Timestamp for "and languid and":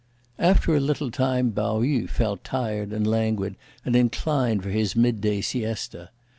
2.91-3.95